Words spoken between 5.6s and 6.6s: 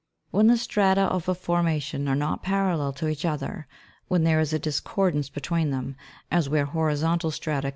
them, as